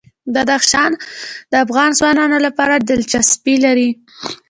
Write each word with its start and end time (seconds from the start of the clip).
بدخشان 0.33 0.91
د 1.51 1.53
افغان 1.65 1.89
ځوانانو 1.99 2.37
لپاره 2.45 2.73
دلچسپي 2.89 3.55
لري. 3.65 3.89